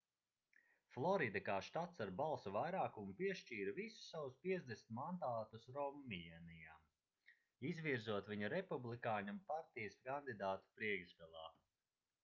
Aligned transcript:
florida 0.93 1.41
kā 1.49 1.57
štats 1.65 1.99
ar 2.05 2.11
balsu 2.21 2.53
vairākumu 2.55 3.13
piešķīra 3.19 3.73
visus 3.81 4.07
savus 4.13 4.39
50 4.47 4.81
mandātus 5.01 5.69
romnijam 5.77 6.49
izvirzot 7.73 8.33
viņu 8.35 8.51
republikāņu 8.57 9.37
partijas 9.53 10.01
kandidātu 10.09 10.75
priekšgalā 10.81 11.49